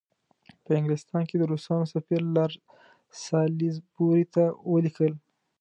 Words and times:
په 0.63 0.71
انګلستان 0.79 1.23
کې 1.29 1.35
د 1.37 1.43
روسانو 1.51 1.91
سفیر 1.93 2.21
لارډ 2.35 2.57
سالیزبوري 3.25 4.25
ته 4.35 4.43
ولیکل. 4.71 5.13